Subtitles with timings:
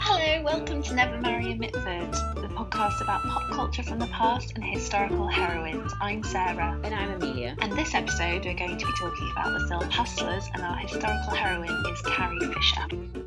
[0.00, 4.52] Hello, welcome to Never Marry a Mitford, the podcast about pop culture from the past
[4.56, 5.92] and historical heroines.
[6.00, 6.80] I'm Sarah.
[6.82, 7.54] And I'm Amelia.
[7.60, 11.34] And this episode, we're going to be talking about the film Hustlers, and our historical
[11.34, 13.25] heroine is Carrie Fisher.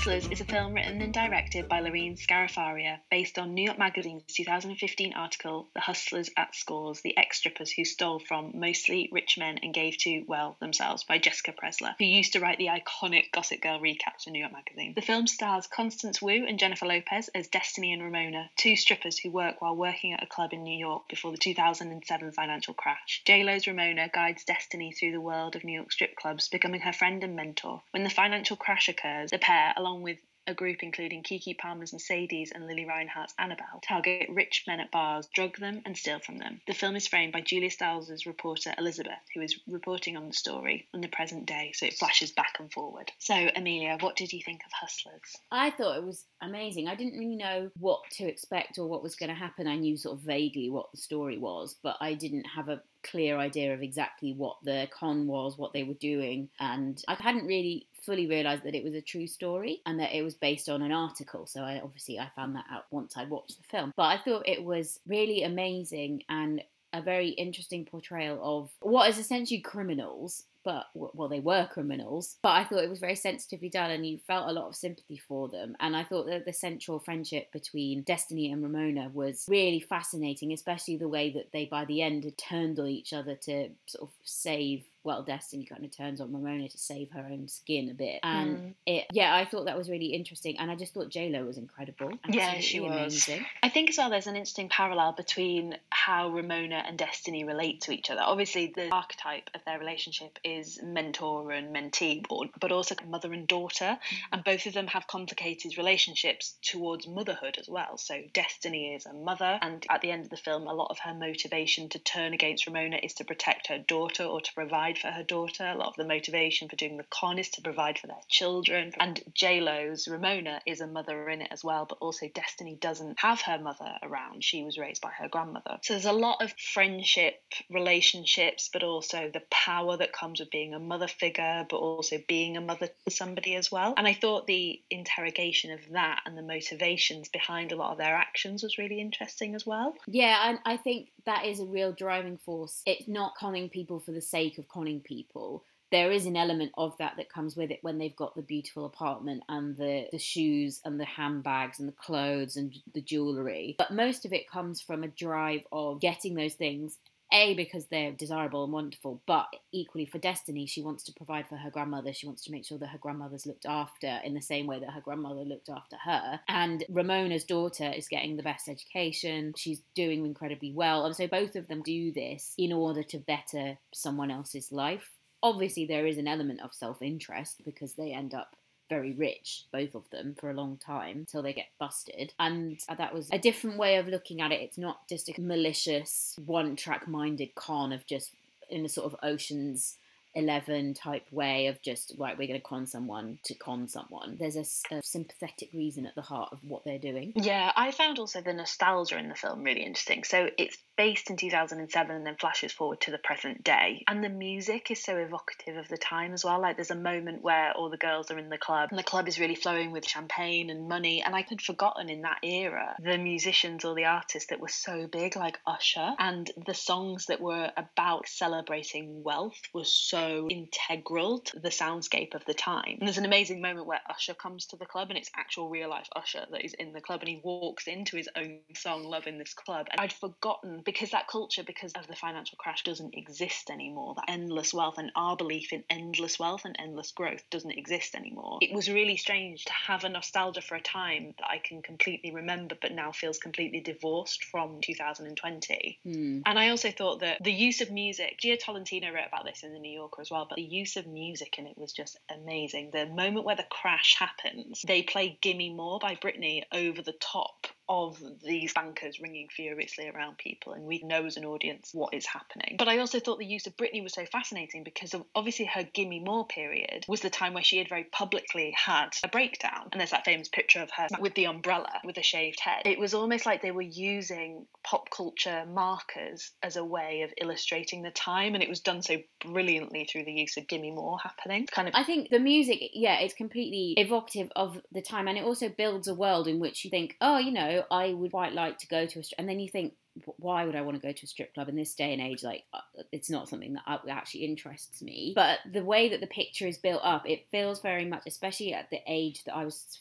[0.00, 4.22] Hustlers is a film written and directed by Lorene Scafaria, based on New York Magazine's
[4.32, 9.58] 2015 article, The Hustlers at Scores, the ex strippers who stole from mostly rich men
[9.62, 13.60] and gave to, well, themselves, by Jessica Pressler, who used to write the iconic Gossip
[13.60, 14.94] Girl recaps for New York Magazine.
[14.94, 19.30] The film stars Constance Wu and Jennifer Lopez as Destiny and Ramona, two strippers who
[19.30, 23.20] work while working at a club in New York before the 2007 financial crash.
[23.26, 27.22] J-Lo's Ramona guides Destiny through the world of New York strip clubs, becoming her friend
[27.22, 27.82] and mentor.
[27.90, 32.50] When the financial crash occurs, the pair along with a group including Keke Palmer's Mercedes
[32.52, 36.60] and Lili Reinhart's Annabelle, target rich men at bars, drug them, and steal from them.
[36.66, 40.88] The film is framed by Julia Stiles' reporter Elizabeth, who is reporting on the story
[40.92, 43.12] in the present day, so it flashes back and forward.
[43.18, 45.36] So, Amelia, what did you think of Hustlers?
[45.52, 46.88] I thought it was amazing.
[46.88, 49.66] I didn't really know what to expect or what was going to happen.
[49.66, 53.38] I knew sort of vaguely what the story was, but I didn't have a clear
[53.38, 57.86] idea of exactly what the con was, what they were doing, and I hadn't really
[58.02, 60.92] fully realised that it was a true story and that it was based on an
[60.92, 61.46] article.
[61.46, 63.92] So I obviously I found that out once I watched the film.
[63.96, 69.18] But I thought it was really amazing and a very interesting portrayal of what is
[69.18, 73.90] essentially criminals but well they were criminals but i thought it was very sensitively done
[73.90, 76.98] and you felt a lot of sympathy for them and i thought that the central
[76.98, 82.02] friendship between destiny and ramona was really fascinating especially the way that they by the
[82.02, 86.20] end had turned on each other to sort of save well, Destiny kind of turns
[86.20, 88.74] on Ramona to save her own skin a bit, and mm.
[88.84, 91.56] it, yeah, I thought that was really interesting, and I just thought J Lo was
[91.56, 92.12] incredible.
[92.28, 92.90] yeah, she was.
[92.90, 93.46] Amazing.
[93.62, 97.92] I think as well, there's an interesting parallel between how Ramona and Destiny relate to
[97.92, 98.20] each other.
[98.22, 102.24] Obviously, the archetype of their relationship is mentor and mentee,
[102.60, 104.16] but also mother and daughter, mm.
[104.32, 107.96] and both of them have complicated relationships towards motherhood as well.
[107.96, 110.98] So Destiny is a mother, and at the end of the film, a lot of
[111.00, 114.98] her motivation to turn against Ramona is to protect her daughter or to provide provide
[114.98, 115.64] for her daughter.
[115.64, 118.92] A lot of the motivation for doing the con is to provide for their children.
[118.98, 123.18] And J Lo's Ramona is a mother in it as well, but also Destiny doesn't
[123.20, 124.44] have her mother around.
[124.44, 125.78] She was raised by her grandmother.
[125.82, 130.74] So there's a lot of friendship, relationships, but also the power that comes with being
[130.74, 133.94] a mother figure, but also being a mother to somebody as well.
[133.96, 138.14] And I thought the interrogation of that and the motivations behind a lot of their
[138.14, 139.94] actions was really interesting as well.
[140.06, 142.82] Yeah, and I think that is a real driving force.
[142.86, 145.64] It's not conning people for the sake of conning people.
[145.90, 148.84] There is an element of that that comes with it when they've got the beautiful
[148.84, 153.74] apartment and the, the shoes and the handbags and the clothes and the jewellery.
[153.76, 156.96] But most of it comes from a drive of getting those things
[157.32, 161.56] a, because they're desirable and wonderful, but equally for Destiny, she wants to provide for
[161.56, 162.12] her grandmother.
[162.12, 164.90] She wants to make sure that her grandmother's looked after in the same way that
[164.90, 166.40] her grandmother looked after her.
[166.48, 169.54] And Ramona's daughter is getting the best education.
[169.56, 171.06] She's doing incredibly well.
[171.06, 175.10] And so both of them do this in order to better someone else's life.
[175.42, 178.56] Obviously, there is an element of self interest because they end up
[178.90, 182.34] very rich, both of them, for a long time until they get busted.
[182.38, 184.60] And that was a different way of looking at it.
[184.60, 188.32] It's not just a malicious, one track minded con of just
[188.68, 189.96] in a sort of oceans
[190.34, 194.36] 11 type way of just right we're going to con someone to con someone.
[194.38, 197.32] There's a, a, sympathetic reason at the heart of what they're doing.
[197.34, 200.24] Yeah i found also the nostalgia in the film really interesting.
[200.24, 204.04] So it's based in 2007 and then flashes forward to the present day.
[204.06, 206.60] And the music is so evocative of the time as well.
[206.60, 209.26] Like there's a moment where all the girls are in the club and the club
[209.26, 211.22] is really flowing with champagne and money.
[211.24, 215.06] And i had forgotten in that era the musicians or the artists that were so
[215.06, 216.14] big like usher.
[216.18, 222.34] And the songs that were about celebrating wealth were so so integral to the soundscape
[222.34, 222.96] of the time.
[222.98, 225.88] And there's an amazing moment where Usher comes to the club and it's actual real
[225.88, 229.26] life Usher that is in the club and he walks into his own song Love
[229.26, 229.86] in This Club.
[229.90, 234.14] And I'd forgotten because that culture, because of the financial crash, doesn't exist anymore.
[234.16, 238.58] That endless wealth and our belief in endless wealth and endless growth doesn't exist anymore.
[238.60, 242.32] It was really strange to have a nostalgia for a time that I can completely
[242.32, 245.98] remember but now feels completely divorced from 2020.
[246.06, 246.42] Mm.
[246.44, 249.72] And I also thought that the use of music, Jia Tolentino wrote about this in
[249.72, 252.90] the New York as well, but the use of music in it was just amazing.
[252.92, 257.66] The moment where the crash happens, they play Gimme More by Britney over the top
[257.90, 262.24] of these bankers ringing furiously around people, and we know as an audience what is
[262.24, 262.76] happening.
[262.78, 266.20] But I also thought the use of Britney was so fascinating because obviously her Gimme
[266.20, 269.88] More period was the time where she had very publicly had a breakdown.
[269.90, 272.82] And there's that famous picture of her with the umbrella with a shaved head.
[272.84, 278.02] It was almost like they were using pop culture markers as a way of illustrating
[278.02, 281.66] the time, and it was done so brilliantly through the use of Gimme More happening.
[281.66, 285.42] Kind of I think the music, yeah, it's completely evocative of the time, and it
[285.42, 288.78] also builds a world in which you think, oh, you know, I would quite like
[288.78, 289.94] to go to a, and then you think,
[290.36, 292.42] why would I want to go to a strip club in this day and age?
[292.42, 292.80] Like, uh,
[293.12, 295.32] it's not something that actually interests me.
[295.34, 298.90] But the way that the picture is built up, it feels very much, especially at
[298.90, 300.00] the age that I was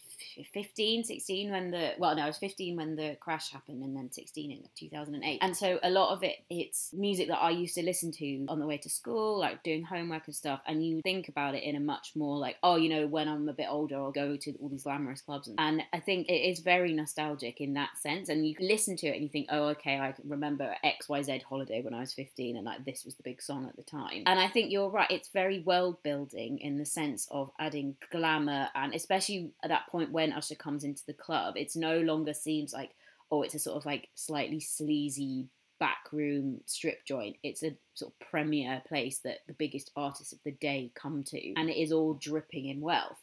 [0.54, 4.12] 15, 16 when the well no I was 15 when the crash happened and then
[4.12, 7.84] 16 in 2008 and so a lot of it it's music that I used to
[7.84, 10.62] listen to on the way to school like doing homework and stuff.
[10.68, 13.48] And you think about it in a much more like oh you know when I'm
[13.50, 15.48] a bit older I'll go to all these glamorous clubs.
[15.48, 18.30] And, and I think it is very nostalgic in that sense.
[18.30, 21.94] And you listen to it and you think oh okay I remember XYZ holiday when
[21.94, 24.24] I was 15 and like this was the big song at the time.
[24.26, 28.68] And I think you're right it's very world building in the sense of adding glamour
[28.76, 32.74] and especially at that point when Usher comes into the club, it's no longer seems
[32.74, 32.92] like
[33.32, 35.48] oh, it's a sort of like slightly sleazy
[35.80, 37.38] backroom strip joint.
[37.44, 41.54] It's a sort of premier place that the biggest artists of the day come to,
[41.56, 43.20] and it is all dripping in wealth.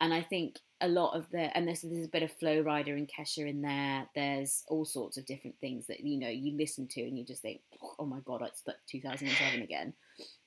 [0.00, 2.88] And I think a lot of the and there's there's a bit of Flo Rida
[2.88, 4.06] and Kesha in there.
[4.14, 7.42] There's all sorts of different things that you know you listen to and you just
[7.42, 7.60] think,
[7.98, 9.92] oh my god, it's like 2007 again.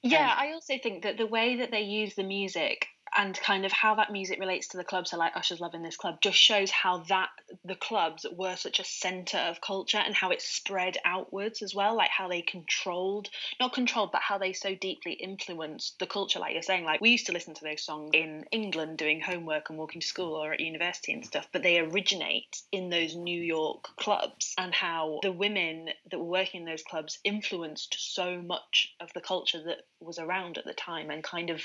[0.01, 3.65] Yeah, um, I also think that the way that they use the music and kind
[3.65, 6.19] of how that music relates to the club so like usher's love in this club
[6.21, 7.29] just shows how that
[7.65, 11.95] the clubs were such a center of culture and how it spread outwards as well
[11.95, 13.29] like how they controlled
[13.59, 16.83] not controlled but how they so deeply influenced the culture like you're saying.
[16.83, 20.07] Like we used to listen to those songs in england doing homework and walking to
[20.07, 24.73] school or at university and stuff but they originate in those new york clubs and
[24.73, 29.61] how the women that were working in those clubs influenced so much of the culture
[29.63, 31.61] that was around at the time and kind of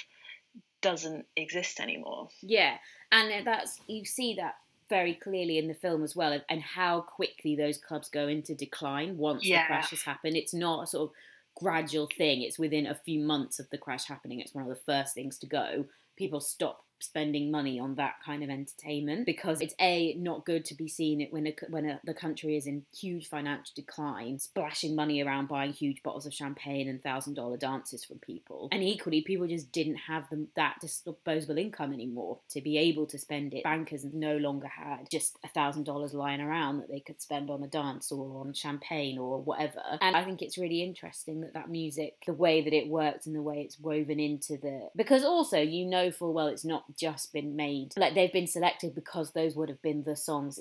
[0.80, 2.28] doesn't exist anymore.
[2.42, 2.76] Yeah,
[3.12, 4.56] and that's you see that
[4.88, 9.16] very clearly in the film as well, and how quickly those clubs go into decline
[9.16, 9.62] once yeah.
[9.62, 10.36] the crash has happened.
[10.36, 11.16] It's not a sort of
[11.54, 14.40] gradual thing; it's within a few months of the crash happening.
[14.40, 15.86] It's one of the first things to go.
[16.16, 20.74] People stop spending money on that kind of entertainment because it's a not good to
[20.74, 25.22] be seen when a, when a, the country is in huge financial decline, splashing money
[25.22, 29.46] around buying huge bottles of champagne and thousand dollar dances from people, and equally people
[29.46, 33.64] just didn't have them that disposable income anymore to be able to spend it.
[33.64, 37.62] Bankers no longer had just a thousand dollars lying around that they could spend on
[37.62, 41.70] a dance or on champagne or whatever, and I think it's really interesting that that
[41.70, 45.60] music, the way that it works and the way it's woven into the because also
[45.60, 49.56] you know full well it's not just been made like they've been selected because those
[49.56, 50.60] would have been the songs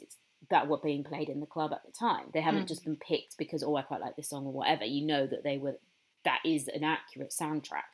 [0.50, 2.26] that were being played in the club at the time.
[2.34, 2.68] They haven't mm.
[2.68, 4.86] just been picked because oh I quite like this song or whatever.
[4.86, 5.78] You know that they were
[6.24, 7.90] that is an accurate soundtrack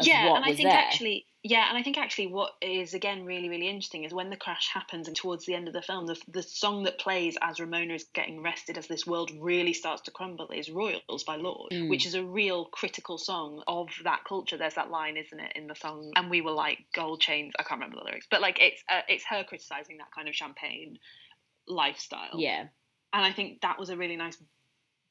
[0.00, 0.78] yeah, and I think there.
[0.78, 4.36] actually, yeah, and I think actually, what is again really, really interesting is when the
[4.36, 7.60] crash happens and towards the end of the film, the, the song that plays as
[7.60, 11.72] Ramona is getting arrested, as this world really starts to crumble, is "Royals" by Lorde,
[11.72, 11.90] mm.
[11.90, 14.56] which is a real critical song of that culture.
[14.56, 16.12] There's that line, isn't it, in the song?
[16.16, 17.52] And we were like gold chains.
[17.58, 20.34] I can't remember the lyrics, but like it's uh, it's her criticizing that kind of
[20.34, 20.98] champagne
[21.68, 22.38] lifestyle.
[22.38, 22.66] Yeah.
[23.12, 24.36] And I think that was a really nice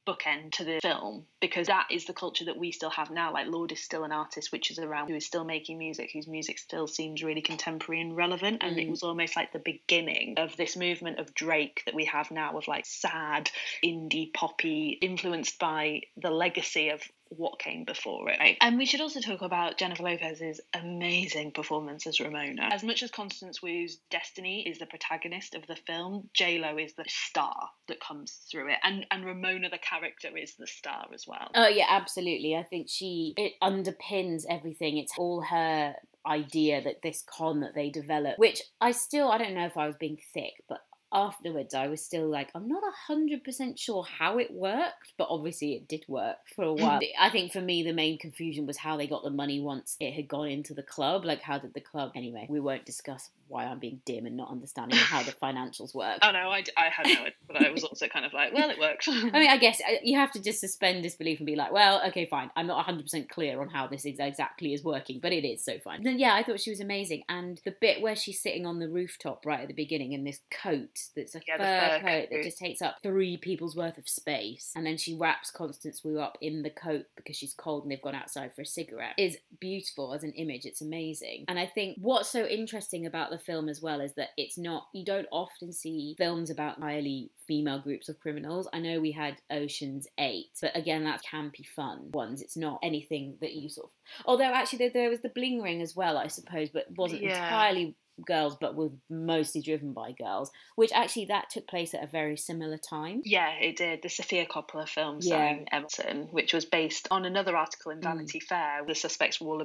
[0.06, 3.34] bookend to the film because that is the culture that we still have now.
[3.34, 6.28] Like Lorde is still an artist which is around who is still making music, whose
[6.28, 8.60] music still seems really contemporary and relevant.
[8.62, 8.84] And mm.
[8.84, 12.58] it was almost like the beginning of this movement of Drake that we have now
[12.58, 13.50] of like sad
[13.84, 17.02] indie poppy influenced by the legacy of
[17.38, 18.40] what came before it.
[18.40, 18.58] Right?
[18.62, 22.70] And we should also talk about Jennifer Lopez's amazing performance as Ramona.
[22.72, 26.94] As much as Constance Wu's Destiny is the protagonist of the film, J Lo is
[26.94, 31.26] the star that comes through it, and and Ramona the character is the star as
[31.28, 31.52] well.
[31.56, 32.56] Oh yeah, absolutely.
[32.56, 34.98] I think she it underpins everything.
[34.98, 39.54] It's all her idea that this con that they develop, which I still I don't
[39.54, 40.80] know if I was being thick, but
[41.14, 45.88] afterwards, I was still like, I'm not 100% sure how it worked, but obviously it
[45.88, 47.00] did work for a while.
[47.20, 50.14] I think for me, the main confusion was how they got the money once it
[50.14, 51.26] had gone into the club.
[51.26, 52.12] Like, how did the club.
[52.16, 56.20] Anyway, we won't discuss why I'm being dim and not understanding how the financials work.
[56.22, 58.70] Oh, no, I, I had no idea, but I was also kind of like, well,
[58.70, 59.08] it worked.
[59.08, 62.02] I mean, I guess uh, you have to just suspend disbelief and be like, well,
[62.08, 62.50] okay, fine.
[62.56, 66.04] I'm not 100% clear on how this exactly is working, but it is so fine.
[66.04, 67.24] Then, yeah, I thought she was amazing.
[67.30, 70.40] And the bit where she's sitting on the rooftop right at the beginning in this
[70.50, 74.08] coat that's a Yeah, fur, fur coat that just takes up three people's worth of
[74.08, 74.72] space.
[74.76, 78.02] And then she wraps Constance Wu up in the coat because she's cold and they've
[78.02, 79.16] gone outside for a cigarette.
[79.18, 80.66] Is beautiful as an image.
[80.66, 81.46] It's amazing.
[81.48, 84.88] And I think what's so interesting about the film as well is that it's not,
[84.94, 88.68] you don't often see films about highly female groups of criminals.
[88.74, 92.42] I know we had Ocean's 8, but again, that's campy fun ones.
[92.42, 94.26] It's not anything that you sort of.
[94.26, 97.44] Although actually, there, there was the Bling Ring as well, I suppose, but wasn't Yeah.
[97.44, 97.96] entirely
[98.28, 102.38] girls but was mostly driven by girls which actually that took place at a very
[102.38, 104.02] similar time Yeah, it did.
[104.04, 105.36] The Sofia Coppola film Yeah.
[105.36, 108.04] starring Emma Watson, which was based on another article in Mm.
[108.04, 109.62] Vanity Fair, The Suspects Were All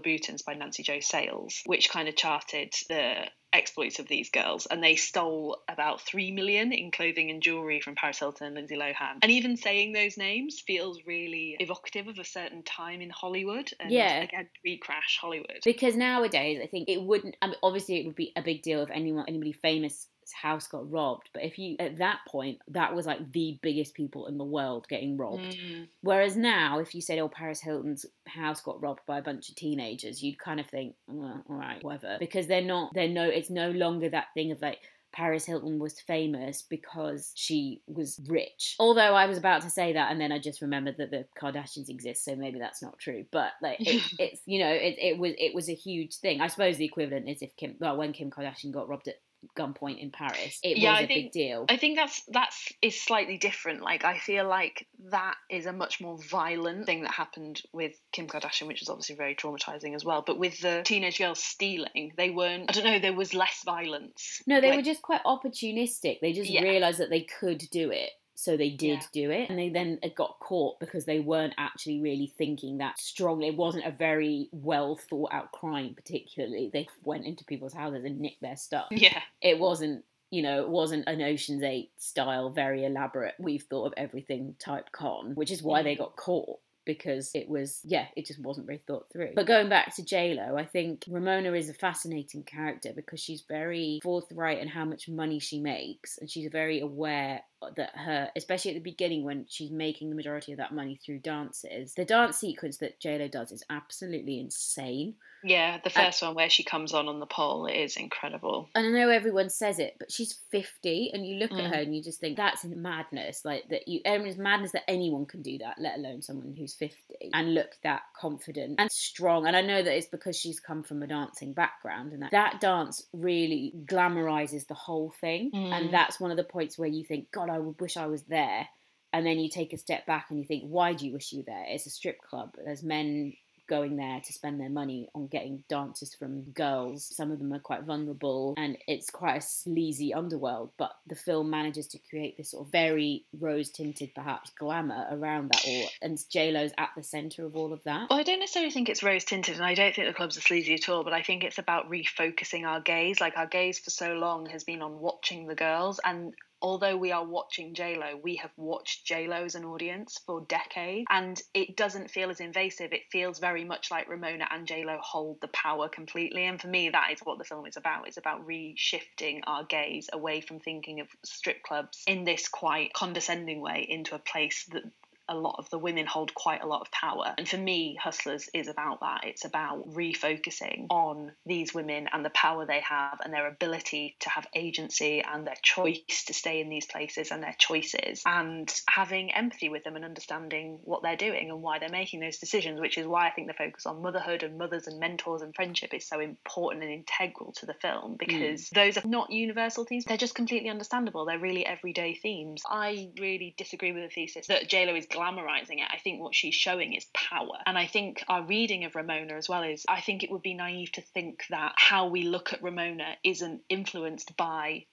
[0.47, 4.67] by Nancy Jo Sales, which kind of charted the exploits of these girls.
[4.67, 8.77] And they stole about three million in clothing and jewellery from Paris Hilton and Lindsay
[8.77, 9.19] Lohan.
[9.23, 13.71] And even saying those names feels really evocative of a certain time in Hollywood.
[13.81, 14.21] And Yeah.
[14.23, 15.61] again, re-crash Hollywood.
[15.65, 18.83] because nowadays i think it wouldn't I mean, obviously it would be a big deal
[18.83, 23.07] if anyone anybody famous house got robbed but if you at that point that was
[23.07, 25.89] like the biggest people in the world getting robbed Mm.
[26.03, 29.55] whereas now if you said oh paris hilton's house got robbed by a bunch of
[29.57, 33.51] teenagers you'd kind of think well, all right whatever because they're not they're no it's
[33.51, 34.79] no longer that thing of like
[35.11, 38.77] Paris Hilton was famous because she was rich.
[38.79, 41.89] Although I was about to say that, and then I just remembered that the Kardashians
[41.89, 43.25] exist, so maybe that's not true.
[43.33, 46.43] But like, it, it's you know, it, it was it was a huge thing.
[46.43, 49.15] I suppose the equivalent is if Kim, well, when Kim Kardashian got robbed at
[49.57, 51.67] gunpoint in Paris, it Yeah, was I a big deal.
[51.69, 53.83] I think that's that's is slightly different.
[53.83, 58.27] Like I feel like that is a much more violent thing that happened with Kim
[58.27, 60.23] Kardashian, which was obviously very traumatizing as well.
[60.27, 62.67] But with the teenage girls stealing, they weren't.
[62.69, 62.99] I don't know.
[62.99, 64.43] There was less violence.
[64.47, 66.21] No, they Like, were just quite opportunistic.
[66.21, 66.63] They just Yeah.
[66.63, 68.11] realised that they could do it.
[68.41, 69.07] So they did Yeah.
[69.13, 73.49] do it, and they then got caught because they weren't actually really thinking that strongly.
[73.49, 76.71] It wasn't a very well thought out crime, particularly.
[76.73, 78.87] They went into people's houses and nicked their stuff.
[78.93, 83.35] Yeah, It wasn't, you know, it wasn't an Ocean's Eight style, very elaborate.
[83.41, 85.99] We've thought of everything type con, which is why they Mhm.
[85.99, 89.95] got caught because it was yeah it just wasn't very thought through but going back
[89.95, 94.87] to j-lo i think ramona is a fascinating character because she's very forthright in how
[94.87, 97.43] much money she makes and she's very aware
[97.77, 101.19] that her especially at the beginning when she's making the majority of that money through
[101.19, 105.79] dances the dance sequence that j-lo does is absolutely insane yeah.
[105.85, 108.69] The first one where she comes on on the pole is incredible.
[108.75, 111.69] and I know everyone says it, but she's 50, and you look at Mm.
[111.69, 113.45] her and you just think that's madness.
[113.45, 116.55] Like that, you, I mean, it's madness that anyone can do that, let alone someone
[116.59, 119.47] who's 50 and look that confident and strong.
[119.47, 122.61] And I know that it's because she's come from a dancing background, and that, that
[122.61, 125.51] dance really glamorizes the whole thing.
[125.53, 125.73] Mm.
[125.73, 128.23] And that's one of the points where you think, God, I would wish I was
[128.25, 128.69] there.
[129.13, 131.39] And then you take a step back and you think, why do you wish you
[131.39, 131.65] were there?
[131.69, 132.55] It's a strip club.
[132.63, 133.33] There's men
[133.69, 137.05] going there to spend their money on getting dances from girls.
[137.15, 141.51] Some of them are quite vulnerable and it's quite a sleazy underworld, but the film
[141.51, 145.89] manages to create this sort of very rose tinted, perhaps, glamour around that all.
[146.03, 148.09] And JLo's at the centre of all of that.
[148.11, 150.43] Well, I don't necessarily think it's rose tinted, and I don't think the clubs are
[150.43, 151.05] sleazy at all.
[151.05, 153.21] But I think it's about refocusing our gaze.
[153.21, 157.13] Like our gaze for so long has been on watching the girls, and although we
[157.13, 162.11] are watching JLo, we have watched JLo as an audience for decades, and it doesn't
[162.11, 162.93] feel as invasive.
[162.93, 166.45] It feels very much like Ramona and JLo hold the power completely.
[166.45, 168.09] And for me, that is what the film is about.
[168.09, 173.61] It's about reshifting our gaze away from thinking of strip clubs in this quite condescending
[173.61, 174.85] way into a place that
[175.29, 177.35] a lot of the women hold quite a lot of power.
[177.37, 179.23] And for me, Hustlers is about that.
[179.25, 184.31] It's about refocusing on these women and the power they have and their ability to
[184.31, 189.33] have agency and their choice to stay in these places and their choices and having
[189.33, 192.99] empathy with them and understanding what they're doing and why they're making those decisions, which
[192.99, 196.07] is why I think the focus on motherhood and mothers and mentors and friendship is
[196.07, 198.19] so important and integral to the film mm.
[198.19, 200.05] because those are not universal themes.
[200.05, 201.25] They're just completely understandable.
[201.25, 202.63] They're really everyday themes.
[202.69, 205.89] I really disagree with the thesis that JLo is glamorizing it.
[205.91, 207.59] I think what she's showing is power.
[207.67, 210.55] And I think our reading of Ramona as well is I think it would be
[210.55, 214.87] naive to think that how we look at Ramona isn't influenced by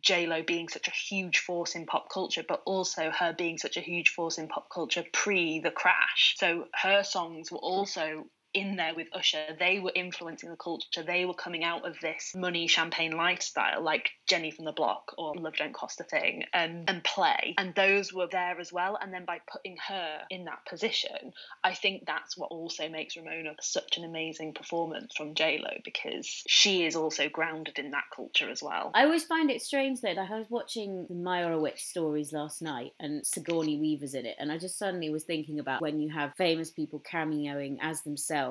[0.00, 3.80] JLo being such a huge force in pop culture, but also her being such a
[3.80, 6.34] huge force in pop culture pre the crash.
[6.38, 9.56] So her songs were also in there with Usher.
[9.58, 11.02] They were influencing the culture.
[11.02, 15.34] They were coming out of this money champagne lifestyle, like Jenny from the Block or
[15.34, 17.54] Love Don't Cost a Thing, and and play.
[17.58, 18.98] And those were there as well.
[19.00, 21.32] And then by putting her in that position,
[21.64, 26.42] I think that's what also makes Ramona such an amazing performance from J Lo because
[26.46, 28.90] she is also grounded in that culture as well.
[28.94, 30.12] I always find it strange though.
[30.12, 34.52] Like I was watching the Meyerowitz stories last night, and Sigourney Weaver's in it, and
[34.52, 38.41] I just suddenly was thinking about when you have famous people cameoing as themselves,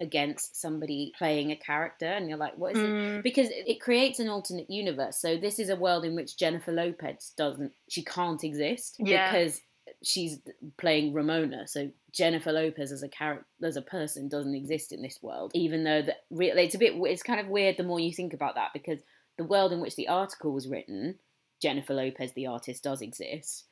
[0.00, 2.86] against somebody playing a character, and you're like, what is it?
[2.90, 5.16] Mm, Because it it creates an alternate universe.
[5.18, 9.30] So this is a world in which Jennifer Lopez doesn't, she can't exist Yeah.
[9.30, 9.60] because
[10.02, 10.38] she's
[10.76, 11.68] playing Ramona.
[11.68, 15.52] So Jennifer Lopez as a character, as a person, doesn't exist in this world.
[15.54, 18.32] Even though that re- it's a bit, it's kind of weird the more you think
[18.34, 19.00] about that because
[19.38, 21.18] the world in which the article was written,
[21.60, 23.64] Jennifer Lopez, the artist, does exist,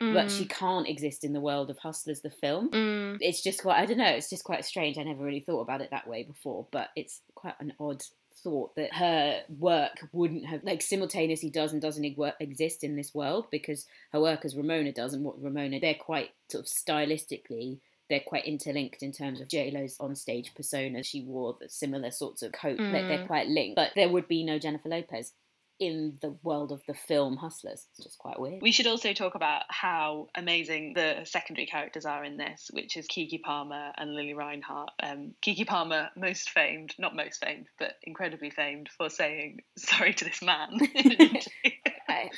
[0.00, 2.70] but mm, she can't exist in the world of Hustlers, the film.
[2.70, 3.16] mm.
[3.20, 4.98] It's just quite, I don't know, it's just quite strange.
[4.98, 8.02] I never really thought about it that way before, but it's quite an odd
[8.42, 12.04] thought that her work wouldn't have like simultaneously does and doesn't
[12.40, 16.30] exist in this world because her work as Ramona does and what Ramona they're quite
[16.50, 17.78] sort of stylistically
[18.10, 21.02] they're quite interlinked in terms of J Lo's onstage persona.
[21.02, 22.78] She wore the similar sorts of coat.
[22.78, 23.26] Like, they're Mm.
[23.26, 25.32] quite linked, but there would be no Jennifer Lopez
[25.78, 27.86] in the world of the film Hustlers.
[27.90, 28.62] It's just quite weird.
[28.62, 33.06] We should also talk about how amazing the secondary characters are in this, which is
[33.06, 34.90] Keke Palmer and Lili Reinhart.
[35.02, 40.24] Um, Keke Palmer, most famed, not most famed, but incredibly famed for saying sorry to
[40.24, 40.78] this man,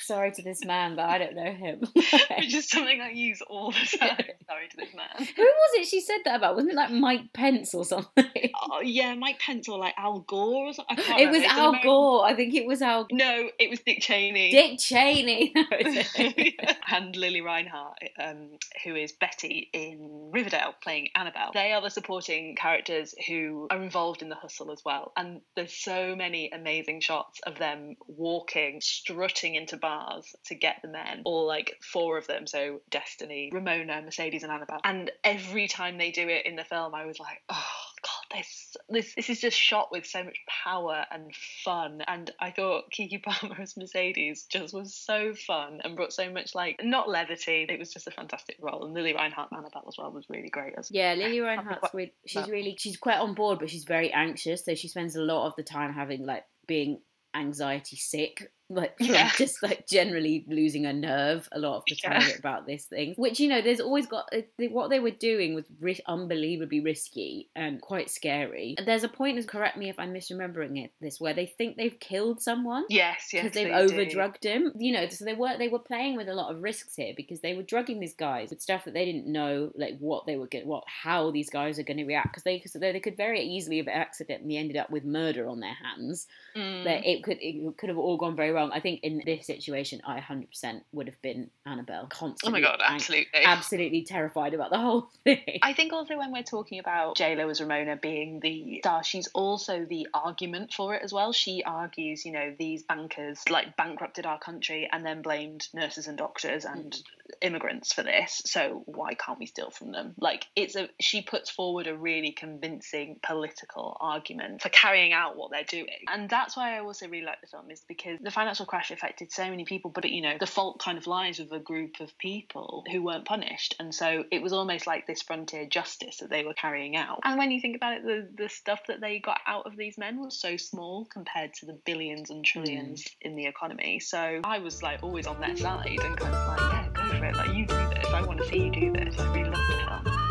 [0.00, 1.80] sorry to this man, but I don't know him.
[1.94, 4.16] which is something I use all the time.
[4.48, 5.26] Sorry to this man.
[5.36, 6.54] Who was it she said that about?
[6.56, 8.24] Wasn't it like Mike Pence or something?
[8.54, 10.98] Oh, yeah, Mike Pence or like Al Gore or something.
[10.98, 11.42] I can't It was.
[11.44, 12.24] Al American- Gore.
[12.26, 13.06] I think it was Al.
[13.12, 14.50] No, it was Dick Cheney.
[14.50, 15.52] Dick Cheney.
[15.54, 16.76] That was it.
[16.90, 18.50] and Lili Reinhart, um,
[18.84, 21.50] who is Betty in Riverdale, playing Annabelle.
[21.54, 25.12] They are the supporting characters who are involved in the hustle as well.
[25.16, 30.88] And there's so many amazing shots of them walking, strutting into bars to get the
[30.88, 32.49] men, all like four of them.
[32.49, 34.81] So Destiny, Ramona, Mercedes, and Annabelle.
[34.83, 37.64] And every time they do it in the film, I was like, oh
[38.02, 41.33] god, this this this is just shot with so much power and
[41.64, 42.02] fun.
[42.09, 46.52] And I thought Keke Palmer as Mercedes just was so fun and brought so much
[46.52, 47.66] like not levity.
[47.69, 48.85] It was just a fantastic role.
[48.85, 52.12] And Lili Reinhart and Annabelle as well was really great as Yeah, Lili Reinhart's really,
[52.26, 54.64] she's really she's quite on board, but she's very anxious.
[54.64, 56.99] So she spends a lot of the time having like being
[57.37, 59.30] anxiety sick, like Yeah.
[59.38, 62.37] just like generally losing a nerve a lot of the time Yeah.
[62.38, 63.14] about this thing.
[63.16, 67.49] Which you know, there's always got uh, what they were doing was ri- unbelievably risky
[67.54, 68.75] and quite scary.
[68.78, 71.99] And there's a point, correct me if I'm misremembering it, this where they think they've
[72.00, 73.42] killed someone Yes, yes.
[73.44, 74.11] because they've they over do.
[74.11, 74.73] drugged him.
[74.76, 77.40] You know, so they were they were playing with a lot of risks here because
[77.40, 80.46] they were drugging these guys with stuff that they didn't know, like what they were
[80.46, 83.16] going, what how these guys are going to react because they cause they they could
[83.16, 86.26] very easily have accidentally ended up with murder on their hands.
[86.56, 86.85] Mm.
[86.85, 88.70] That it could it could have all gone very wrong.
[88.72, 92.60] I think in this situation, I 100% would have been Annabelle, constantly.
[92.60, 93.44] Oh my god, absolutely.
[93.44, 95.60] absolutely terrified about the whole thing.
[95.62, 99.85] I think also when we're talking about JLo as Ramona being the star, she's also
[99.85, 101.33] the argument for it as well.
[101.33, 106.16] She argues, you know, these bankers like bankrupted our country and then blamed nurses and
[106.16, 107.02] doctors and mm.
[107.42, 108.42] immigrants for this.
[108.46, 110.14] So why can't we steal from them?
[110.18, 115.50] Like it's a she puts forward a really convincing political argument for carrying out what
[115.50, 116.04] they're doing.
[116.09, 119.32] And that's why I also really like the film is because the financial crash affected
[119.32, 121.98] so many people, but it, you know, the fault kind of lies with a group
[121.98, 123.74] of people who weren't punished.
[123.80, 127.18] And so it was almost like this frontier justice that they were carrying out.
[127.24, 129.98] And when you think about it, the, the stuff that they got out of these
[129.98, 133.14] men was so small compared to the billions and trillions mm.
[133.22, 133.98] in the economy.
[133.98, 137.24] So I was like always on their side and kind of like, yeah, go for
[137.24, 137.35] it.
[137.35, 138.06] Like you do this.
[138.06, 139.18] I want to see you do this.
[139.18, 140.26] I really love the film.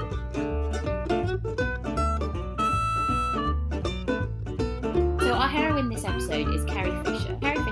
[5.20, 6.92] So our heroine this episode is Carrie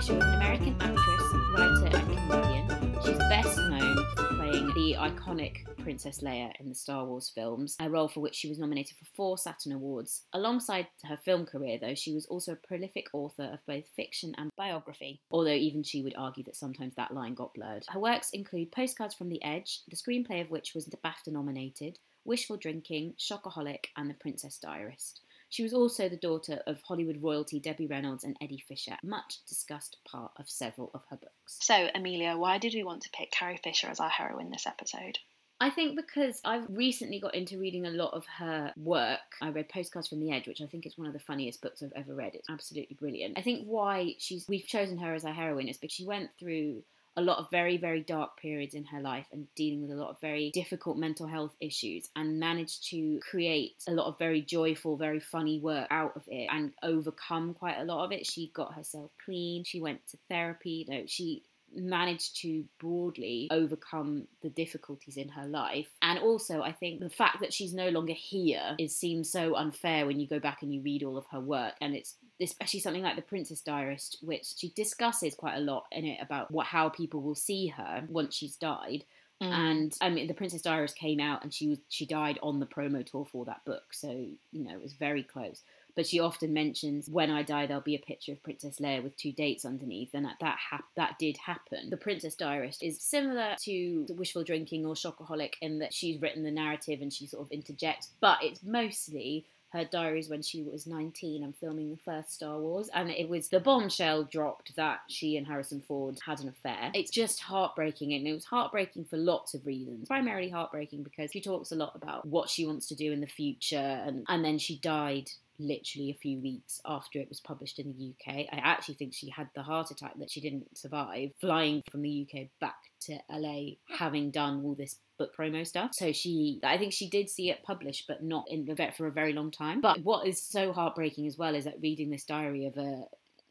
[0.03, 2.97] Fisher was an American actress, writer, and comedian.
[3.05, 7.89] She's best known for playing the iconic Princess Leia in the Star Wars films, a
[7.89, 10.23] role for which she was nominated for four Saturn Awards.
[10.33, 14.49] Alongside her film career, though, she was also a prolific author of both fiction and
[14.57, 17.85] biography, although even she would argue that sometimes that line got blurred.
[17.87, 22.57] Her works include Postcards from the Edge, the screenplay of which was BAFTA nominated, Wishful
[22.57, 25.21] Drinking, Shockaholic, and The Princess Diarist.
[25.53, 29.37] She was also the daughter of Hollywood royalty Debbie Reynolds and Eddie Fisher, a much
[29.47, 31.59] discussed part of several of her books.
[31.61, 35.19] So, Amelia, why did we want to pick Carrie Fisher as our heroine this episode?
[35.61, 39.19] I think because I've recently got into reading a lot of her work.
[39.43, 41.83] I read Postcards from the Edge, which I think is one of the funniest books
[41.83, 42.33] I've ever read.
[42.33, 43.37] It's absolutely brilliant.
[43.37, 46.81] I think why she's we've chosen her as our heroine is because she went through
[47.15, 50.09] a lot of very, very dark periods in her life and dealing with a lot
[50.09, 54.97] of very difficult mental health issues and managed to create a lot of very joyful,
[54.97, 58.25] very funny work out of it and overcome quite a lot of it.
[58.25, 61.43] She got herself clean, she went to therapy, you know, she
[61.75, 65.87] managed to broadly overcome the difficulties in her life.
[66.01, 70.05] And also i think the fact that she's no longer here it seems so unfair
[70.05, 73.03] when you go back and you read all of her work and it's especially something
[73.03, 76.89] like the princess diarist which she discusses quite a lot in it about what how
[76.89, 79.03] people will see her once she's died
[79.43, 79.51] Mm.
[79.51, 82.65] And I mean, The Princess Diarist came out, and she was she died on the
[82.65, 85.61] promo tour for that book, so you know it was very close.
[85.95, 89.17] But she often mentions, "When I die, there'll be a picture of Princess Leia with
[89.17, 91.89] two dates underneath," and that that, hap- that did happen.
[91.89, 96.51] The Princess Diarist is similar to Wishful Drinking or Shockaholic in that she's written the
[96.51, 101.43] narrative and she sort of interjects, but it's mostly her diaries when she was 19
[101.43, 105.47] and filming the first Star Wars, and it was the bombshell dropped that she and
[105.47, 106.91] Harrison Ford had an affair.
[106.93, 110.07] It's just heartbreaking, and it was heartbreaking for lots of reasons.
[110.07, 113.27] Primarily heartbreaking because she talks a lot about what she wants to do in the
[113.27, 115.29] future, and, and then she died
[115.59, 118.47] literally a few weeks after it was published in the UK.
[118.51, 122.27] I actually think she had the heart attack that she didn't survive, flying from the
[122.27, 125.93] UK back to LA, having done all this book promo stuff.
[125.93, 129.07] So she, I think she did see it published, but not in the vet for
[129.07, 129.81] a very long time.
[129.81, 133.05] But what is so heartbreaking as well is that reading this diary of a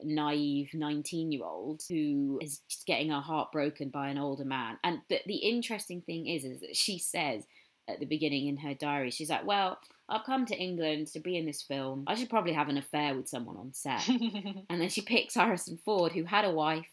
[0.05, 4.79] naive 19 year old who is just getting her heart broken by an older man.
[4.83, 7.45] And the, the interesting thing is, is that she says
[7.88, 9.79] at the beginning in her diary, she's like, well,
[10.12, 12.05] I've come to England to be in this film.
[12.07, 14.07] I should probably have an affair with someone on set.
[14.09, 16.87] and then she picks Harrison Ford, who had a wife.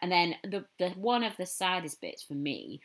[0.00, 2.80] And then the, the one of the saddest bits for me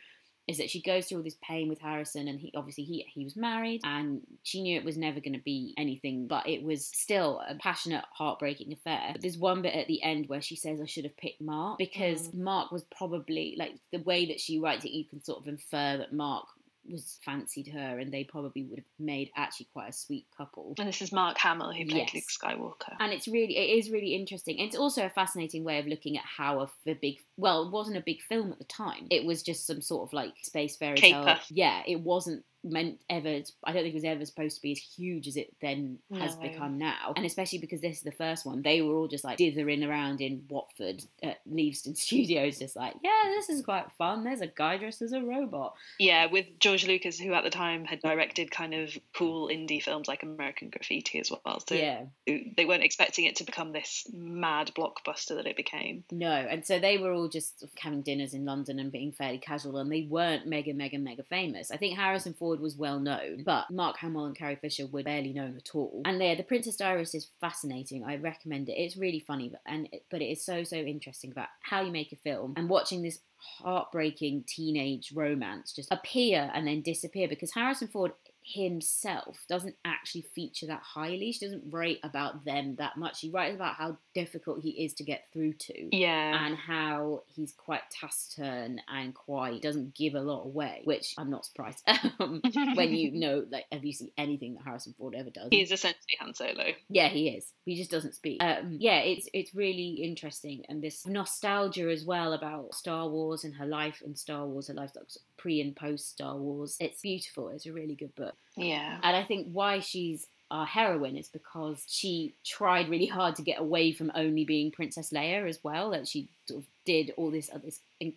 [0.47, 3.25] is that she goes through all this pain with Harrison, and he obviously he he
[3.25, 6.85] was married, and she knew it was never going to be anything, but it was
[6.85, 9.09] still a passionate, heartbreaking affair.
[9.11, 11.77] But there's one bit at the end where she says, "I should have picked Mark,"
[11.77, 12.35] because mm.
[12.35, 14.91] Mark was probably like the way that she writes it.
[14.91, 16.47] You can sort of infer that Mark
[16.91, 20.75] was fancied her, and they probably would have made actually quite a sweet couple.
[20.77, 22.13] And this is Mark Hamill who played yes.
[22.13, 22.95] Luke Skywalker.
[22.99, 24.59] And it's really, it is really interesting.
[24.59, 27.97] It's also a fascinating way of looking at how a, a big, well, it wasn't
[27.97, 29.07] a big film at the time.
[29.09, 31.37] It was just some sort of like space fairy tale.
[31.49, 34.79] Yeah, it wasn't meant ever I don't think it was ever supposed to be as
[34.79, 36.41] huge as it then has no.
[36.41, 37.13] become now.
[37.15, 40.21] And especially because this is the first one, they were all just like dithering around
[40.21, 44.23] in Watford at Leavesden Studios, just like, yeah, this is quite fun.
[44.23, 45.75] There's a guy dressed as a robot.
[45.99, 50.07] Yeah, with George Lucas, who at the time had directed kind of cool indie films
[50.07, 51.59] like American Graffiti as well.
[51.67, 52.03] So yeah.
[52.25, 56.03] they weren't expecting it to become this mad blockbuster that it became.
[56.11, 59.77] No, and so they were all just having dinners in London and being fairly casual,
[59.77, 61.71] and they weren't mega, mega, mega famous.
[61.71, 65.03] I think Harrison Ford Ford was well known, but Mark Hamill and Carrie Fisher were
[65.03, 66.01] barely known at all.
[66.05, 68.05] And there, The Princess Diarist is fascinating.
[68.05, 68.81] I recommend it.
[68.81, 72.13] It's really funny, but and but it is so so interesting about how you make
[72.13, 77.89] a film and watching this heartbreaking teenage romance just appear and then disappear because Harrison
[77.89, 78.13] Ford
[78.47, 81.33] himself doesn't actually feature that highly.
[81.33, 83.19] She doesn't write about them that much.
[83.19, 85.95] She writes about how difficult he is to get through to.
[85.95, 86.45] Yeah.
[86.45, 91.45] And how he's quite taciturn and quite doesn't give a lot away, which I'm not
[91.45, 91.83] surprised.
[92.19, 92.41] Um,
[92.73, 95.49] when you know, like, have you seen anything that Harrison Ford ever does?
[95.51, 96.71] He's essentially Han Solo.
[96.89, 97.51] Yeah, he is.
[97.65, 98.41] He just doesn't speak.
[98.41, 103.55] Um, yeah, it's it's really interesting and this nostalgia as well about Star Wars and
[103.55, 104.93] her life in Star Wars, her life
[105.37, 106.77] pre and post Star Wars.
[106.79, 107.49] It's beautiful.
[107.49, 108.35] It's a really good book.
[108.55, 108.99] Yeah.
[109.03, 113.59] And I think why she's our heroine is because she tried really hard to get
[113.59, 115.91] away from only being Princess Leia as well.
[115.91, 117.67] That she sort of did all this other.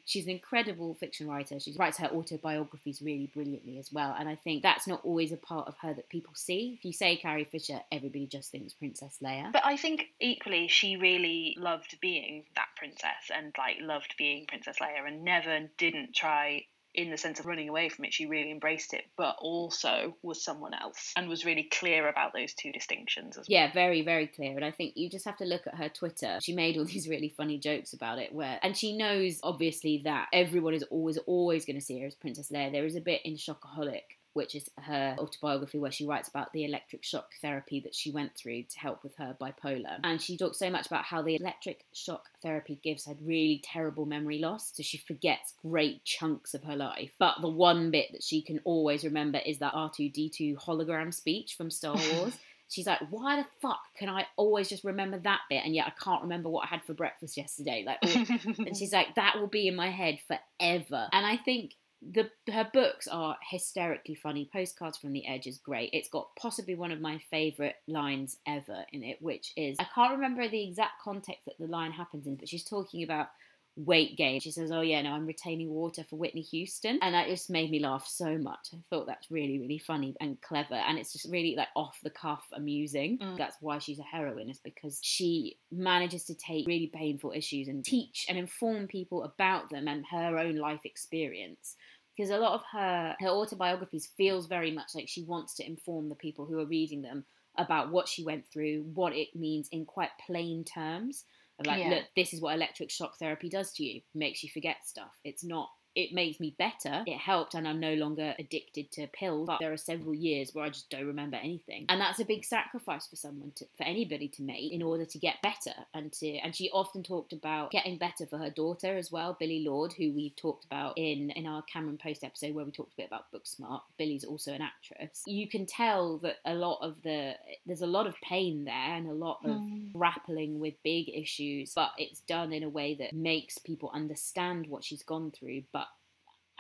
[0.04, 1.59] She's an incredible fiction writer.
[1.59, 4.14] She writes her autobiographies really brilliantly as well.
[4.16, 6.76] And I think that's not always a part of her that people see.
[6.78, 9.52] If you say Carrie Fisher, everybody just thinks Princess Leia.
[9.52, 14.76] But I think equally she really loved being that princess and like loved being Princess
[14.80, 18.50] Leia and never didn't try in the sense of running away from it, she really
[18.50, 23.37] embraced it, but also was someone else and was really clear about those two distinctions
[23.37, 23.61] as well.
[23.61, 24.57] Yeah, very, very clear.
[24.57, 26.38] And I think you just have to look at her Twitter.
[26.42, 30.29] She made all these really funny jokes about it where and she knows obviously that
[30.33, 32.72] everyone is always, always gonna see her as Princess Leia.
[32.72, 36.64] There is a bit in Shockaholic which is her autobiography where she writes about the
[36.64, 39.99] electric shock therapy that she went through to help with her bipolar.
[40.05, 44.07] And she talks so much about how the electric shock therapy gives her really terrible
[44.07, 47.11] memory loss, so she forgets great chunks of her life.
[47.19, 51.71] But the one bit that she can always remember is that R2D2 hologram speech from
[51.71, 52.38] Star Wars.
[52.69, 55.93] she's like, why the fuck can I always just remember that bit and yet I
[56.03, 57.85] can't remember what I had for breakfast yesterday?
[57.87, 57.99] Like,
[58.59, 61.09] and she's like, that will be in my head forever.
[61.12, 64.49] And I think the her books are hysterically funny.
[64.53, 65.91] Postcards from the Edge is great.
[65.93, 70.13] It's got possibly one of my favorite lines ever in it, which is I can't
[70.13, 73.29] remember the exact context that the line happens in, but she's talking about
[73.77, 74.41] weight gain.
[74.41, 77.71] She says, "Oh yeah, no, I'm retaining water for Whitney Houston," and that just made
[77.71, 78.69] me laugh so much.
[78.73, 82.11] I thought that's really, really funny and clever, and it's just really like off the
[82.11, 83.19] cuff, amusing.
[83.19, 83.37] Mm.
[83.37, 87.85] That's why she's a heroine, is because she manages to take really painful issues and
[87.85, 91.77] teach and inform people about them and her own life experience
[92.20, 96.11] because a lot of her her autobiographies feels very much like she wants to inform
[96.11, 97.24] the people who are reading them
[97.56, 101.24] about what she went through, what it means in quite plain terms.
[101.59, 101.88] Of like, yeah.
[101.88, 104.02] look, this is what electric shock therapy does to you.
[104.14, 105.12] Makes you forget stuff.
[105.24, 107.03] It's not it makes me better.
[107.07, 109.46] It helped, and I'm no longer addicted to pills.
[109.46, 112.44] But there are several years where I just don't remember anything, and that's a big
[112.44, 115.74] sacrifice for someone to, for anybody to make in order to get better.
[115.94, 119.64] And to and she often talked about getting better for her daughter as well, Billie
[119.66, 122.96] Lourd, who we talked about in in our Cameron Post episode where we talked a
[122.96, 123.83] bit about Booksmart.
[123.98, 125.22] Billie's also an actress.
[125.26, 127.35] You can tell that a lot of the
[127.66, 129.92] there's a lot of pain there and a lot of mm.
[129.92, 134.85] grappling with big issues, but it's done in a way that makes people understand what
[134.85, 135.80] she's gone through, but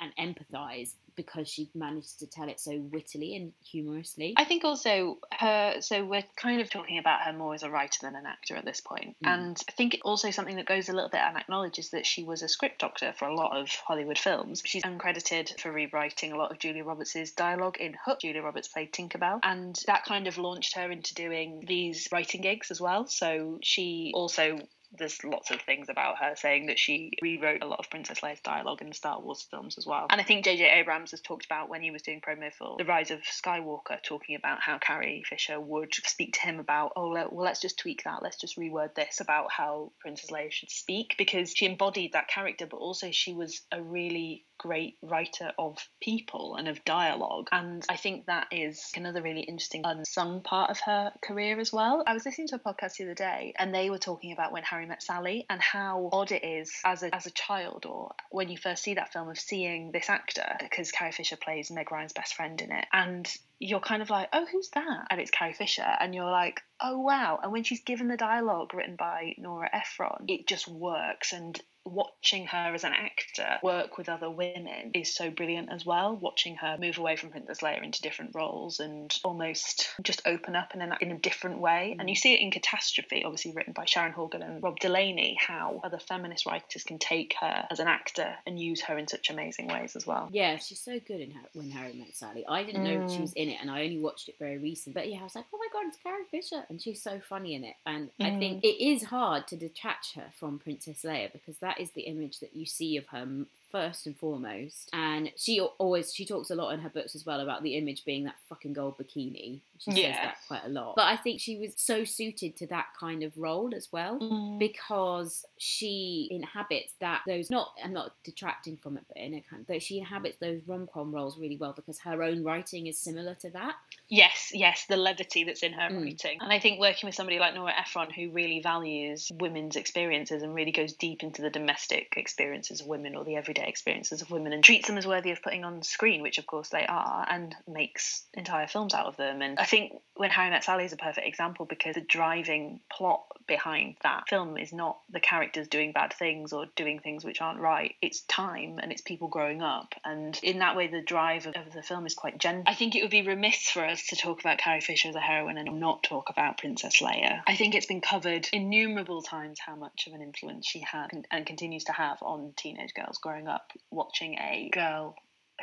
[0.00, 4.34] and empathize because she managed to tell it so wittily and humorously.
[4.36, 7.98] I think also her, so we're kind of talking about her more as a writer
[8.02, 9.16] than an actor at this point.
[9.24, 9.28] Mm.
[9.28, 12.42] And I think also something that goes a little bit unacknowledged is that she was
[12.42, 14.62] a script doctor for a lot of Hollywood films.
[14.64, 18.20] She's uncredited for rewriting a lot of Julia Roberts' dialogue in Hook.
[18.20, 22.70] Julia Roberts played Tinkerbell, and that kind of launched her into doing these writing gigs
[22.70, 23.06] as well.
[23.06, 24.58] So she also
[24.96, 28.40] there's lots of things about her saying that she rewrote a lot of Princess Leia's
[28.40, 30.06] dialogue in the Star Wars films as well.
[30.10, 30.68] And I think J.J.
[30.80, 34.36] Abrams has talked about when he was doing promo for The Rise of Skywalker, talking
[34.36, 38.22] about how Carrie Fisher would speak to him about, oh, well, let's just tweak that,
[38.22, 42.66] let's just reword this about how Princess Leia should speak, because she embodied that character,
[42.66, 47.48] but also she was a really great writer of people and of dialogue.
[47.50, 52.04] And I think that is another really interesting unsung part of her career as well.
[52.06, 54.62] I was listening to a podcast the other day and they were talking about when
[54.64, 58.48] Harry met Sally and how odd it is as a, as a child or when
[58.48, 62.12] you first see that film of seeing this actor, because Carrie Fisher plays Meg Ryan's
[62.12, 62.86] best friend in it.
[62.92, 65.06] And you're kind of like, oh, who's that?
[65.10, 65.86] And it's Carrie Fisher.
[66.00, 67.38] And you're like, oh, wow.
[67.42, 71.32] And when she's given the dialogue written by Nora Ephron, it just works.
[71.34, 76.16] And watching her as an actor work with other women is so brilliant as well.
[76.16, 80.74] Watching her move away from Princess Leia into different roles and almost just open up
[80.74, 81.96] in a, in a different way.
[81.98, 85.80] And you see it in Catastrophe, obviously written by Sharon Horgan and Rob Delaney, how
[85.82, 89.68] other feminist writers can take her as an actor and use her in such amazing
[89.68, 90.28] ways as well.
[90.32, 92.44] Yeah, she's so good in her, When Harry Met Sally.
[92.46, 93.36] I didn't know she was mm.
[93.36, 94.94] in it and I only watched it very recent.
[94.94, 96.64] But yeah, I was like, oh my god, it's Carrie Fisher.
[96.68, 97.76] And she's so funny in it.
[97.86, 98.26] And mm.
[98.26, 102.02] I think it is hard to detach her from Princess Leia because that is the
[102.02, 103.26] image that you see of her
[103.70, 104.90] first and foremost.
[104.92, 108.04] And she always she talks a lot in her books as well about the image
[108.04, 109.60] being that fucking gold bikini.
[109.78, 110.12] She yeah.
[110.12, 110.96] says that quite a lot.
[110.96, 114.58] But I think she was so suited to that kind of role as well mm.
[114.58, 119.64] because she inhabits that those not I'm not detracting from it, but in a kind
[119.68, 123.34] of, she inhabits those rom com roles really well because her own writing is similar
[123.40, 123.74] to that.
[124.08, 126.02] Yes, yes, the levity that's in her mm.
[126.02, 126.38] writing.
[126.40, 130.52] And I think working with somebody like Nora Ephron who really values women's experiences and
[130.52, 134.52] really goes deep into the domestic experiences of women or the everyday experiences of women
[134.52, 137.54] and treats them as worthy of putting on screen, which of course they are, and
[137.68, 139.42] makes entire films out of them.
[139.42, 143.22] And I think when Harry Met Sally is a perfect example because the driving plot
[143.46, 147.60] behind that film is not the characters doing bad things or doing things which aren't
[147.60, 147.94] right.
[148.02, 149.94] It's time and it's people growing up.
[150.04, 152.64] And in that way, the drive of, of the film is quite gentle.
[152.66, 155.20] I think it would be remiss for us to talk about Carrie Fisher as a
[155.20, 157.42] heroine and not talk about Princess Leia.
[157.46, 161.46] I think it's been covered innumerable times how much of an influence she had and
[161.46, 165.14] continues to have on teenage girls growing up watching a girl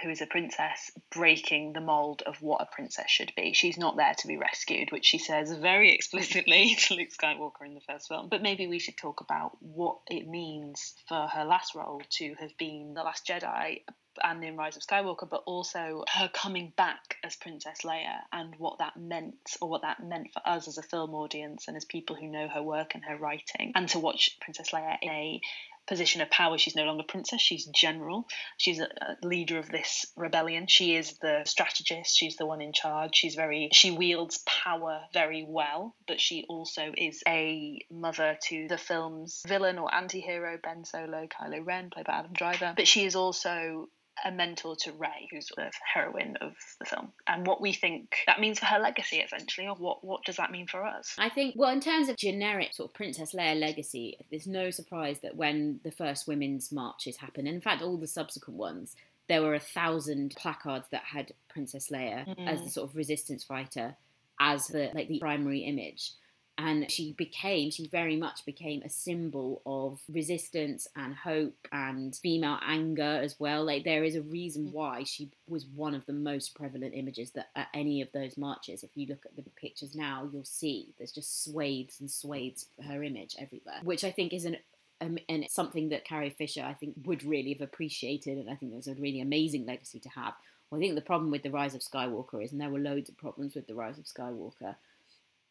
[0.02, 3.54] who is a princess breaking the mold of what a princess should be.
[3.54, 7.74] She's not there to be rescued, which she says very explicitly to Luke Skywalker in
[7.74, 8.30] the first film.
[8.30, 12.56] But maybe we should talk about what it means for her last role to have
[12.58, 13.82] been the last Jedi
[14.28, 18.80] and in Rise of Skywalker, but also her coming back as Princess Leia and what
[18.80, 22.16] that meant, or what that meant for us as a film audience and as people
[22.16, 25.42] who know her work and her writing, and to watch Princess Leia in a
[25.88, 26.58] position of power.
[26.58, 28.28] She's no longer princess, she's general.
[28.58, 28.90] She's a,
[29.24, 30.68] leader of this rebellion.
[30.68, 33.16] She is the strategist, she's the one in charge.
[33.16, 38.78] She's very, she wields power very well, but she also is a mother to the
[38.78, 42.74] film's villain or anti hero, Ben Solo, Kylo Ren, played by Adam Driver.
[42.76, 43.88] But she is also
[44.26, 48.40] a mentor to Rey, who's the heroine of the film, and what we think that
[48.40, 51.16] means for her legacy, essentially, or what what does that mean for us?
[51.18, 55.20] I think, well, in terms of generic sort of Princess Leia legacy, there's no surprise
[55.22, 58.96] that when the first women's marches happened, and in fact, all the subsequent ones,
[59.28, 62.48] there were a thousand placards that had Princess Leia mm.
[62.48, 63.96] as the sort of resistance fighter
[64.40, 66.12] as the like the primary image
[66.58, 72.60] and she became she very much became a symbol of resistance and hope and female
[72.66, 74.72] anger as well like there is a reason mm.
[74.72, 78.84] why she was one of the most prevalent images that at any of those marches
[78.84, 82.86] if you look at the pictures now you'll see there's just swathes and swathes of
[82.86, 84.58] her image everywhere which i think is an
[85.00, 88.56] um, and it's something that Carrie Fisher, I think, would really have appreciated, and I
[88.56, 90.34] think there's a really amazing legacy to have.
[90.70, 93.08] Well, I think the problem with the Rise of Skywalker is, and there were loads
[93.08, 94.76] of problems with the Rise of Skywalker,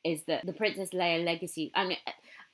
[0.07, 1.73] is that the Princess Leia legacy.
[1.75, 1.99] I mean,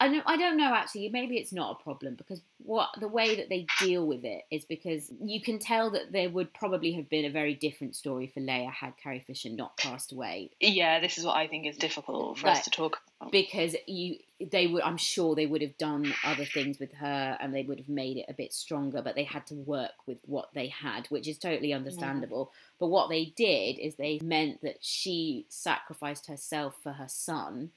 [0.00, 1.08] I don't, I don't know actually.
[1.10, 4.64] Maybe it's not a problem because what the way that they deal with it is
[4.64, 8.40] because you can tell that there would probably have been a very different story for
[8.40, 10.50] Leia had Carrie Fisher not passed away.
[10.60, 13.28] Yeah, this is what I think is difficult for us to talk about Oh.
[13.30, 14.16] because you
[14.50, 17.78] they would I'm sure they would have done other things with her and they would
[17.78, 21.06] have made it a bit stronger, but they had to work with what they had,
[21.06, 22.50] which is totally understandable.
[22.50, 22.58] Yeah.
[22.80, 27.70] But what they did is they meant that she sacrificed herself for her son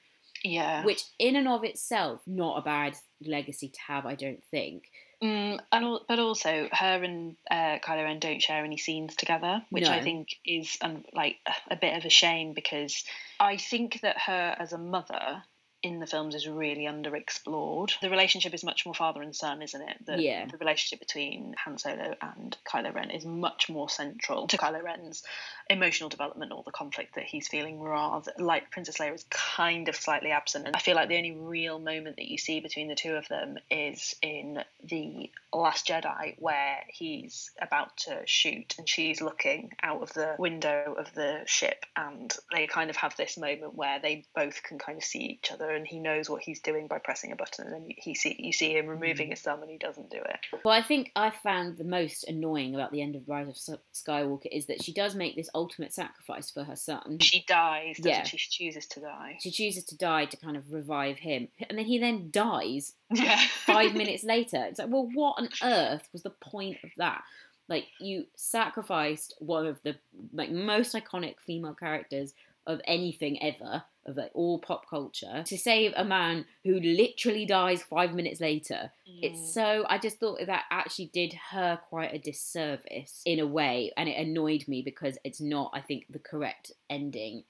[0.44, 0.84] yeah.
[0.84, 4.90] Which, in and of itself, not a bad legacy to have, I don't think.
[5.22, 9.84] Mm, and but also, her and uh, Kylo Ren don't share any scenes together, which
[9.84, 9.90] no.
[9.90, 11.36] I think is um, like
[11.70, 13.04] a bit of a shame because
[13.40, 15.42] I think that her as a mother
[15.82, 17.92] in the films is really underexplored.
[18.00, 19.96] The relationship is much more father and son, isn't it?
[20.04, 20.46] The, yeah.
[20.46, 25.22] The relationship between Han Solo and Kylo Ren is much more central to Kylo Ren's
[25.68, 29.96] emotional development or the conflict that he's feeling, rather like Princess Leia is kind of
[29.96, 30.66] slightly absent.
[30.66, 33.28] And I feel like the only real moment that you see between the two of
[33.28, 40.02] them is in the Last Jedi, where he's about to shoot and she's looking out
[40.02, 44.24] of the window of the ship, and they kind of have this moment where they
[44.34, 47.32] both can kind of see each other and he knows what he's doing by pressing
[47.32, 49.30] a button, and then he see you see him removing mm.
[49.30, 50.38] his thumb, and he doesn't do it.
[50.64, 54.48] Well, I think I found the most annoying about the end of Rise of Skywalker
[54.50, 57.18] is that she does make this ultimate sacrifice for her son.
[57.20, 58.00] She dies.
[58.02, 58.36] yeah, she?
[58.36, 59.38] she chooses to die.
[59.40, 62.94] She chooses to die to kind of revive him, and then he then dies.
[63.14, 63.40] Yeah.
[63.64, 67.22] five minutes later, it's like, well, what on earth was the point of that?
[67.68, 69.96] Like you sacrificed one of the
[70.32, 72.34] like most iconic female characters
[72.66, 77.82] of anything ever, of like all pop culture, to save a man who literally dies
[77.82, 78.92] five minutes later.
[79.08, 79.18] Mm.
[79.22, 83.92] It's so I just thought that actually did her quite a disservice in a way,
[83.96, 87.44] and it annoyed me because it's not, I think, the correct ending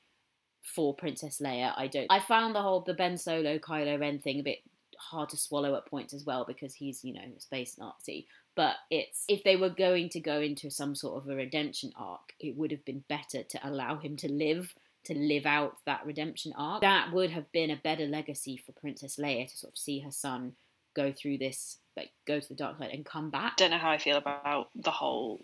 [0.63, 1.73] for Princess Leia.
[1.77, 2.07] I don't.
[2.11, 4.59] I found the whole the Ben Solo Kylo Ren thing a bit
[4.99, 8.27] hard to swallow at points as well because he's you know a space Nazi.
[8.55, 12.33] But it's if they were going to go into some sort of a redemption arc,
[12.41, 14.75] it would have been better to allow him to live
[15.07, 16.83] to live out that redemption arc.
[16.83, 20.11] That would have been a better legacy for Princess Leia to sort of see her
[20.11, 20.53] son
[20.95, 23.57] go through this, like go to the dark side and come back.
[23.57, 25.41] Don't know how I feel about the whole.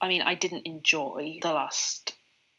[0.00, 2.14] I mean, I didn't enjoy the last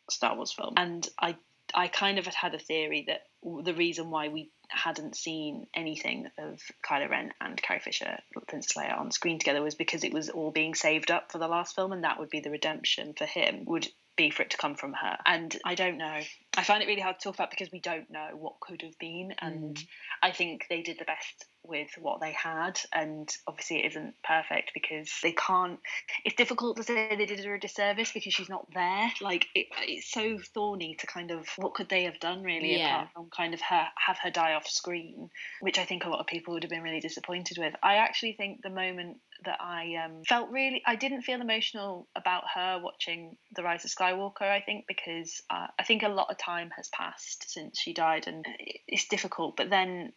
[0.10, 1.36] Star Wars film, and I
[1.74, 6.28] I kind of had had a theory that the reason why we hadn't seen anything
[6.38, 10.30] of Kylo Ren and Carrie Fisher, Princess Leia, on screen together was because it was
[10.30, 13.26] all being saved up for the last film, and that would be the redemption for
[13.26, 13.66] him.
[13.66, 15.18] Would be for it to come from her.
[15.26, 16.22] And I don't know.
[16.58, 18.98] I find it really hard to talk about because we don't know what could have
[19.00, 19.34] been.
[19.40, 19.88] And mm.
[20.22, 22.80] I think they did the best with what they had.
[22.94, 25.80] And obviously, it isn't perfect because they can't.
[26.24, 29.12] It's difficult to say they did her a disservice because she's not there.
[29.22, 32.96] Like, it, it's so thorny to kind of what could they have done really yeah.
[32.96, 35.30] apart from kind of her have her die off screen,
[35.62, 37.74] which I think a lot of people would have been really disappointed with.
[37.84, 42.44] I actually think the moment that I um, felt really, I didn't feel emotional about
[42.54, 46.38] her watching The Rise of Skywalker, I think, because uh, I think a lot of
[46.46, 48.46] time has passed since she died and
[48.88, 49.58] it's difficult.
[49.58, 50.14] But then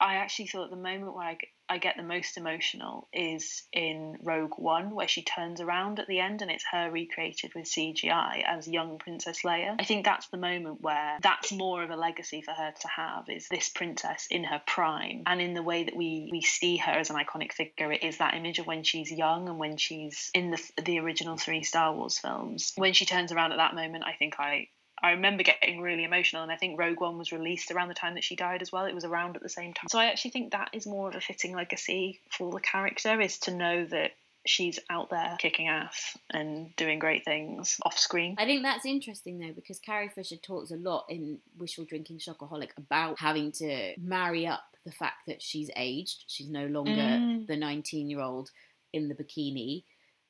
[0.00, 4.52] I actually thought the moment where I, I get the most emotional is in Rogue
[4.56, 8.68] One, where she turns around at the end and it's her recreated with CGI as
[8.68, 9.74] young Princess Leia.
[9.78, 13.28] I think that's the moment where that's more of a legacy for her to have
[13.28, 15.24] is this princess in her prime.
[15.26, 18.18] And in the way that we, we see her as an iconic figure, it is
[18.18, 21.92] that image of when she's young and when she's in the, the original three Star
[21.92, 22.72] Wars films.
[22.76, 24.68] When she turns around at that moment, I think I,
[25.02, 28.14] I remember getting really emotional, and I think Rogue One was released around the time
[28.14, 28.84] that she died as well.
[28.84, 29.88] It was around at the same time.
[29.88, 33.38] So I actually think that is more of a fitting legacy for the character is
[33.40, 34.12] to know that
[34.46, 38.34] she's out there kicking ass and doing great things off screen.
[38.38, 42.70] I think that's interesting though because Carrie Fisher talks a lot in Wishful Drinking Shockaholic
[42.76, 46.24] about having to marry up the fact that she's aged.
[46.28, 47.46] She's no longer mm.
[47.46, 48.50] the 19 year old
[48.92, 49.84] in the bikini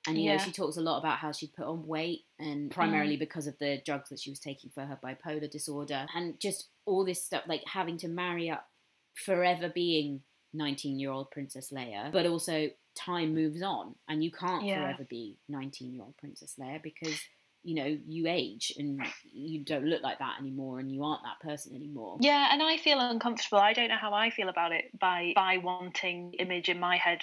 [0.08, 0.36] and you yeah.
[0.36, 3.20] know, she talks a lot about how she put on weight and primarily mm.
[3.20, 7.04] because of the drugs that she was taking for her bipolar disorder and just all
[7.04, 8.66] this stuff like having to marry up
[9.14, 10.22] forever being
[10.54, 14.80] 19 year old Princess Leia, but also time moves on and you can't yeah.
[14.80, 17.18] forever be 19 year old Princess Leia because
[17.62, 19.00] you know you age and
[19.32, 22.76] you don't look like that anymore and you aren't that person anymore yeah and i
[22.76, 26.78] feel uncomfortable i don't know how i feel about it by by wanting image in
[26.78, 27.20] my head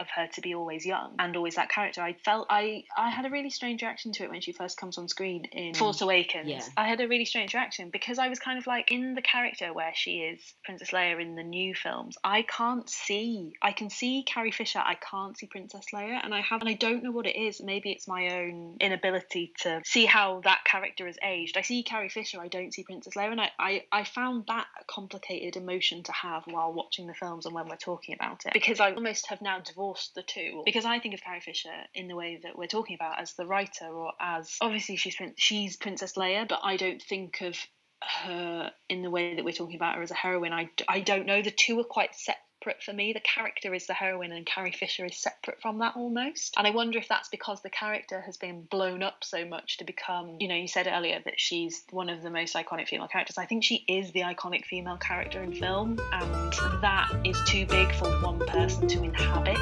[0.00, 2.02] of her to be always young and always that character.
[2.02, 4.98] I felt I I had a really strange reaction to it when she first comes
[4.98, 6.48] on screen in Force Awakens.
[6.48, 6.62] Yeah.
[6.76, 9.72] I had a really strange reaction because I was kind of like in the character
[9.72, 12.16] where she is Princess Leia in the new films.
[12.24, 13.52] I can't see.
[13.62, 14.80] I can see Carrie Fisher.
[14.80, 17.60] I can't see Princess Leia, and I have and I don't know what it is.
[17.62, 21.56] Maybe it's my own inability to see how that character has aged.
[21.56, 22.40] I see Carrie Fisher.
[22.40, 26.12] I don't see Princess Leia, and I I, I found that a complicated emotion to
[26.12, 29.40] have while watching the films and when we're talking about it because I almost have
[29.40, 32.66] now divorced the two because I think of Carrie Fisher in the way that we're
[32.66, 37.02] talking about as the writer or as obviously she's she's Princess Leia, but I don't
[37.02, 37.56] think of
[38.02, 40.52] her in the way that we're talking about her as a heroine.
[40.52, 41.42] I, I don't know.
[41.42, 42.14] The two are quite
[42.58, 43.12] separate for me.
[43.12, 46.54] The character is the heroine, and Carrie Fisher is separate from that almost.
[46.56, 49.84] And I wonder if that's because the character has been blown up so much to
[49.84, 53.38] become, you know, you said earlier that she's one of the most iconic female characters.
[53.38, 56.52] I think she is the iconic female character in film, and
[56.82, 59.58] that is too big for one person to inhabit.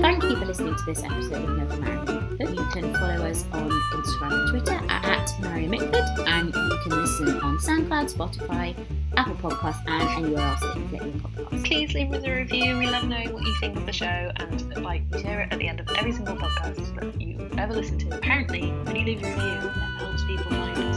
[0.00, 1.95] Thank you for listening to this episode of Never
[2.38, 6.92] You can follow us on Instagram and Twitter at, at Mary Mitford, and you can
[6.92, 8.76] listen on SoundCloud, Spotify,
[9.16, 11.64] Apple Podcasts, and anywhere else that you get your podcasts.
[11.64, 12.76] Please leave us a review.
[12.76, 15.58] We love knowing what you think of the show, and like we share it at
[15.58, 18.16] the end of every single podcast that you ever listen to.
[18.16, 20.95] Apparently, when you leave a review, that helps people find us.